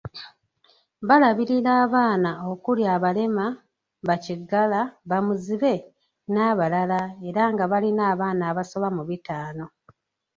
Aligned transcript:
Balabirira 1.07 1.71
abaana 1.85 2.31
okuli; 2.51 2.83
abalema, 2.95 3.45
bakigala, 4.07 4.81
bamuzibe 5.09 5.73
n'abalala 6.33 7.01
era 7.27 7.43
nga 7.53 7.65
balina 7.71 8.03
abaana 8.13 8.43
abasoba 8.51 8.87
mu 8.97 9.03
bitaano. 9.09 9.65